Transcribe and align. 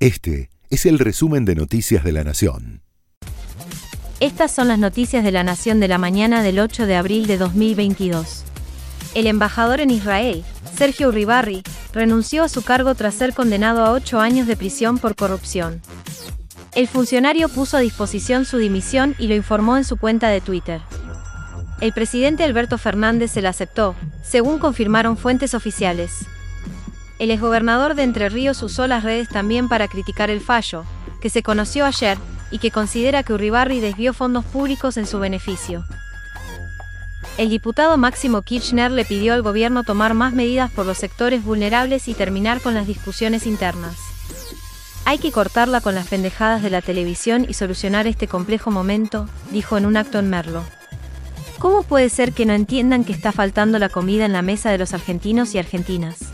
Este 0.00 0.48
es 0.70 0.86
el 0.86 0.98
resumen 0.98 1.44
de 1.44 1.54
Noticias 1.54 2.02
de 2.02 2.12
la 2.12 2.24
Nación. 2.24 2.80
Estas 4.18 4.50
son 4.50 4.68
las 4.68 4.78
noticias 4.78 5.22
de 5.22 5.30
la 5.30 5.44
Nación 5.44 5.78
de 5.78 5.88
la 5.88 5.98
mañana 5.98 6.42
del 6.42 6.58
8 6.58 6.86
de 6.86 6.96
abril 6.96 7.26
de 7.26 7.36
2022. 7.36 8.44
El 9.14 9.26
embajador 9.26 9.78
en 9.78 9.90
Israel, 9.90 10.42
Sergio 10.74 11.08
Uribarri, 11.08 11.62
renunció 11.92 12.44
a 12.44 12.48
su 12.48 12.62
cargo 12.62 12.94
tras 12.94 13.12
ser 13.12 13.34
condenado 13.34 13.84
a 13.84 13.92
ocho 13.92 14.20
años 14.20 14.46
de 14.46 14.56
prisión 14.56 14.96
por 14.96 15.16
corrupción. 15.16 15.82
El 16.74 16.88
funcionario 16.88 17.50
puso 17.50 17.76
a 17.76 17.80
disposición 17.80 18.46
su 18.46 18.56
dimisión 18.56 19.14
y 19.18 19.26
lo 19.26 19.34
informó 19.34 19.76
en 19.76 19.84
su 19.84 19.98
cuenta 19.98 20.30
de 20.30 20.40
Twitter. 20.40 20.80
El 21.82 21.92
presidente 21.92 22.42
Alberto 22.42 22.78
Fernández 22.78 23.32
se 23.32 23.42
la 23.42 23.50
aceptó, 23.50 23.94
según 24.22 24.60
confirmaron 24.60 25.18
fuentes 25.18 25.52
oficiales. 25.52 26.24
El 27.20 27.30
exgobernador 27.30 27.96
de 27.96 28.02
Entre 28.02 28.30
Ríos 28.30 28.62
usó 28.62 28.86
las 28.86 29.04
redes 29.04 29.28
también 29.28 29.68
para 29.68 29.88
criticar 29.88 30.30
el 30.30 30.40
fallo, 30.40 30.86
que 31.20 31.28
se 31.28 31.42
conoció 31.42 31.84
ayer, 31.84 32.16
y 32.50 32.60
que 32.60 32.70
considera 32.70 33.22
que 33.22 33.34
Uribarri 33.34 33.78
desvió 33.78 34.14
fondos 34.14 34.42
públicos 34.46 34.96
en 34.96 35.06
su 35.06 35.18
beneficio. 35.18 35.84
El 37.36 37.50
diputado 37.50 37.98
Máximo 37.98 38.40
Kirchner 38.40 38.90
le 38.90 39.04
pidió 39.04 39.34
al 39.34 39.42
gobierno 39.42 39.84
tomar 39.84 40.14
más 40.14 40.32
medidas 40.32 40.70
por 40.70 40.86
los 40.86 40.96
sectores 40.96 41.44
vulnerables 41.44 42.08
y 42.08 42.14
terminar 42.14 42.62
con 42.62 42.72
las 42.72 42.86
discusiones 42.86 43.46
internas. 43.46 43.96
Hay 45.04 45.18
que 45.18 45.30
cortarla 45.30 45.82
con 45.82 45.94
las 45.94 46.08
pendejadas 46.08 46.62
de 46.62 46.70
la 46.70 46.80
televisión 46.80 47.44
y 47.46 47.52
solucionar 47.52 48.06
este 48.06 48.28
complejo 48.28 48.70
momento, 48.70 49.28
dijo 49.50 49.76
en 49.76 49.84
un 49.84 49.98
acto 49.98 50.18
en 50.18 50.30
Merlo. 50.30 50.64
¿Cómo 51.58 51.82
puede 51.82 52.08
ser 52.08 52.32
que 52.32 52.46
no 52.46 52.54
entiendan 52.54 53.04
que 53.04 53.12
está 53.12 53.30
faltando 53.30 53.78
la 53.78 53.90
comida 53.90 54.24
en 54.24 54.32
la 54.32 54.40
mesa 54.40 54.70
de 54.70 54.78
los 54.78 54.94
argentinos 54.94 55.54
y 55.54 55.58
argentinas? 55.58 56.29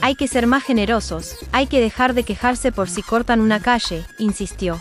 Hay 0.00 0.14
que 0.14 0.28
ser 0.28 0.46
más 0.46 0.62
generosos, 0.62 1.36
hay 1.52 1.66
que 1.66 1.80
dejar 1.80 2.14
de 2.14 2.22
quejarse 2.22 2.72
por 2.72 2.88
si 2.88 3.02
cortan 3.02 3.40
una 3.40 3.60
calle, 3.60 4.04
insistió. 4.18 4.80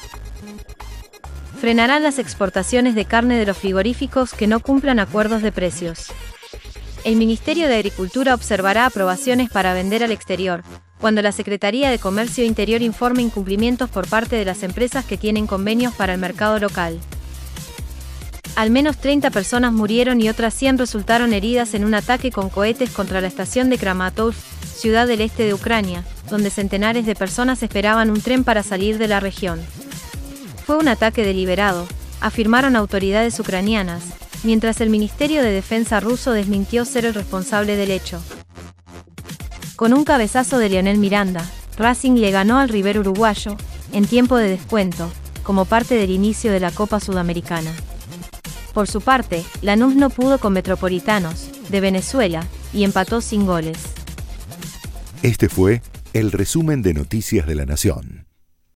Frenarán 1.59 2.03
las 2.03 2.19
exportaciones 2.19 2.93
de 2.93 3.05
carne 3.05 3.37
de 3.37 3.45
los 3.45 3.57
frigoríficos 3.57 4.33
que 4.33 4.45
no 4.45 4.59
cumplan 4.59 4.99
acuerdos 4.99 5.41
de 5.41 5.51
precios. 5.51 6.07
El 7.03 7.15
Ministerio 7.15 7.67
de 7.67 7.75
Agricultura 7.75 8.35
observará 8.35 8.85
aprobaciones 8.85 9.49
para 9.49 9.73
vender 9.73 10.03
al 10.03 10.11
exterior, 10.11 10.63
cuando 10.99 11.21
la 11.21 11.31
Secretaría 11.31 11.89
de 11.89 11.99
Comercio 11.99 12.43
Interior 12.43 12.81
informe 12.81 13.23
incumplimientos 13.23 13.89
por 13.89 14.07
parte 14.07 14.35
de 14.35 14.45
las 14.45 14.61
empresas 14.61 15.05
que 15.05 15.17
tienen 15.17 15.47
convenios 15.47 15.93
para 15.93 16.13
el 16.13 16.19
mercado 16.19 16.59
local. 16.59 16.99
Al 18.57 18.71
menos 18.71 18.97
30 18.97 19.29
personas 19.29 19.71
murieron 19.71 20.19
y 20.19 20.29
otras 20.29 20.51
100 20.55 20.79
resultaron 20.79 21.31
heridas 21.31 21.75
en 21.75 21.85
un 21.85 21.93
ataque 21.93 22.31
con 22.31 22.49
cohetes 22.49 22.89
contra 22.89 23.21
la 23.21 23.27
estación 23.27 23.69
de 23.69 23.77
Kramatorsk, 23.77 24.39
ciudad 24.65 25.05
del 25.05 25.21
este 25.21 25.43
de 25.43 25.53
Ucrania, 25.53 26.03
donde 26.27 26.49
centenares 26.49 27.05
de 27.05 27.13
personas 27.13 27.61
esperaban 27.61 28.09
un 28.09 28.19
tren 28.19 28.43
para 28.43 28.63
salir 28.63 28.97
de 28.97 29.07
la 29.07 29.19
región. 29.19 29.61
Fue 30.65 30.75
un 30.75 30.87
ataque 30.87 31.23
deliberado, 31.23 31.85
afirmaron 32.19 32.75
autoridades 32.75 33.39
ucranianas, 33.39 34.05
mientras 34.41 34.81
el 34.81 34.89
Ministerio 34.89 35.43
de 35.43 35.51
Defensa 35.51 35.99
ruso 35.99 36.31
desmintió 36.31 36.83
ser 36.83 37.05
el 37.05 37.13
responsable 37.13 37.75
del 37.75 37.91
hecho. 37.91 38.19
Con 39.75 39.93
un 39.93 40.03
cabezazo 40.03 40.57
de 40.57 40.69
Leonel 40.69 40.97
Miranda, 40.97 41.45
Racing 41.77 42.13
le 42.13 42.31
ganó 42.31 42.57
al 42.57 42.69
River 42.69 42.97
uruguayo, 42.97 43.55
en 43.93 44.07
tiempo 44.07 44.35
de 44.35 44.49
descuento, 44.49 45.11
como 45.43 45.65
parte 45.65 45.93
del 45.93 46.09
inicio 46.09 46.51
de 46.51 46.59
la 46.59 46.71
Copa 46.71 46.99
Sudamericana. 46.99 47.71
Por 48.77 48.87
su 48.87 49.01
parte, 49.01 49.43
Lanús 49.63 49.95
no 49.95 50.11
pudo 50.11 50.37
con 50.37 50.53
Metropolitanos, 50.53 51.49
de 51.69 51.81
Venezuela, 51.81 52.45
y 52.71 52.83
empató 52.83 53.21
sin 53.21 53.47
goles. 53.47 53.75
Este 55.23 55.49
fue 55.49 55.81
el 56.13 56.31
resumen 56.31 56.83
de 56.83 56.93
Noticias 56.93 57.47
de 57.47 57.55
la 57.55 57.65
Nación. 57.65 58.26